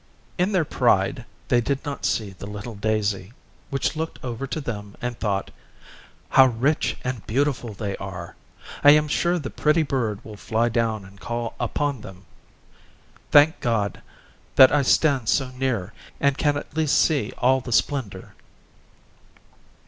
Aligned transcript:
In 0.39 0.51
their 0.51 0.65
pride 0.65 1.25
they 1.47 1.61
did 1.61 1.85
not 1.85 2.05
see 2.07 2.31
the 2.31 2.47
little 2.47 2.73
daisy, 2.73 3.33
which 3.69 3.95
looked 3.95 4.17
over 4.25 4.47
to 4.47 4.59
them 4.59 4.95
and 4.99 5.19
thought, 5.19 5.51
"How 6.29 6.47
rich 6.47 6.97
and 7.03 7.23
beautiful 7.27 7.73
they 7.75 7.95
are! 7.97 8.35
I 8.83 8.93
am 8.93 9.07
sure 9.07 9.37
the 9.37 9.51
pretty 9.51 9.83
bird 9.83 10.25
will 10.25 10.37
fly 10.37 10.69
down 10.69 11.05
and 11.05 11.19
call 11.19 11.53
upon 11.59 12.01
them. 12.01 12.25
Thank 13.29 13.59
God, 13.59 14.01
that 14.55 14.71
I 14.71 14.81
stand 14.81 15.29
so 15.29 15.49
near 15.51 15.93
and 16.19 16.35
can 16.35 16.57
at 16.57 16.75
least 16.75 16.99
see 16.99 17.31
all 17.37 17.61
the 17.61 17.71
splendour." 17.71 18.33